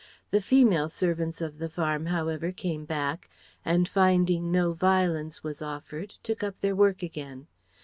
The 0.31 0.41
female 0.41 0.89
servants 0.89 1.41
of 1.41 1.59
the 1.59 1.69
farm, 1.69 2.07
however, 2.07 2.51
came 2.51 2.85
back; 2.85 3.29
and 3.63 3.87
finding 3.87 4.51
no 4.51 4.73
violence 4.73 5.43
was 5.43 5.61
offered 5.61 6.15
took 6.23 6.41
up 6.41 6.59
their 6.61 6.75
work 6.75 7.03
again. 7.03 7.45